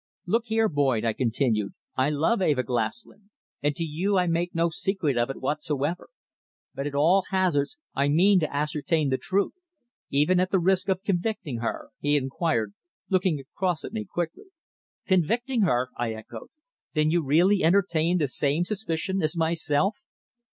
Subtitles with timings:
[0.25, 3.29] "Look here, Boyd," I continued, "I love Eva Glaslyn,
[3.61, 6.09] and to you I make no secret of it whatsoever.
[6.73, 9.53] But at all hazards I mean to ascertain the truth."
[10.09, 12.73] "Even at the risk of convicting her?" he inquired,
[13.11, 14.45] looking across at me quickly.
[15.05, 16.49] "Convicting her!" I echoed.
[16.95, 19.97] "Then you really entertain the same suspicion as myself?"